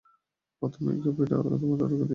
প্রথমে 0.61 0.89
এই 0.93 0.99
কফিটা 1.05 1.35
তোমার 1.53 1.77
দাদুকে 1.77 1.87
দিয়ে 1.87 1.97
আসো। 1.97 2.07